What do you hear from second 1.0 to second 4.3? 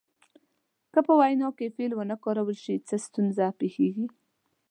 په وینا کې فعل ونه کارول شي څه ستونزه پیښیږي.